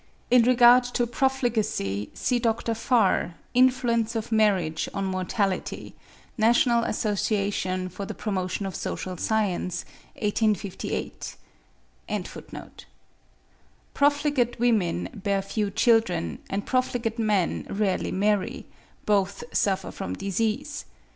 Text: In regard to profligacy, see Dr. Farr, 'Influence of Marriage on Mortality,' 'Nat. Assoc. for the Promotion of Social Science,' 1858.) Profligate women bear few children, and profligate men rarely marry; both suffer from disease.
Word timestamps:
In 0.31 0.41
regard 0.41 0.83
to 0.95 1.05
profligacy, 1.05 2.09
see 2.15 2.39
Dr. 2.39 2.73
Farr, 2.73 3.35
'Influence 3.53 4.15
of 4.15 4.31
Marriage 4.31 4.89
on 4.95 5.05
Mortality,' 5.05 5.93
'Nat. 6.39 6.55
Assoc. 6.65 7.91
for 7.91 8.07
the 8.07 8.15
Promotion 8.15 8.65
of 8.65 8.73
Social 8.75 9.15
Science,' 9.15 9.85
1858.) 10.17 11.35
Profligate 13.93 14.59
women 14.59 15.07
bear 15.13 15.43
few 15.43 15.69
children, 15.69 16.39
and 16.49 16.65
profligate 16.65 17.19
men 17.19 17.67
rarely 17.69 18.11
marry; 18.11 18.65
both 19.05 19.43
suffer 19.53 19.91
from 19.91 20.15
disease. 20.15 20.85